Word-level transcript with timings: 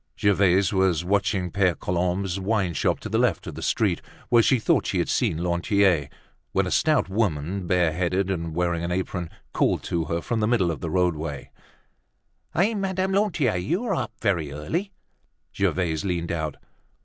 Gervaise 0.17 0.73
was 0.73 1.05
watching 1.05 1.51
Pere 1.51 1.75
Colombe's 1.75 2.39
wineshop 2.39 2.99
to 3.01 3.07
the 3.07 3.19
left 3.19 3.45
of 3.45 3.53
the 3.53 3.61
street, 3.61 4.01
where 4.29 4.41
she 4.41 4.57
thought 4.57 4.87
she 4.87 4.97
had 4.97 5.09
seen 5.09 5.43
Lantier, 5.43 6.09
when 6.53 6.65
a 6.65 6.71
stout 6.71 7.07
woman, 7.07 7.67
bareheaded 7.67 8.31
and 8.31 8.55
wearing 8.55 8.83
an 8.83 8.91
apron 8.91 9.29
called 9.53 9.83
to 9.83 10.05
her 10.05 10.19
from 10.19 10.39
the 10.39 10.47
middle 10.47 10.71
of 10.71 10.81
the 10.81 10.89
roadway: 10.89 11.51
"Hey, 12.55 12.73
Madame 12.73 13.11
Lantier, 13.11 13.57
you're 13.57 13.93
up 13.93 14.11
very 14.19 14.51
early!" 14.51 14.91
Gervaise 15.55 16.03
leaned 16.03 16.31
out. 16.31 16.55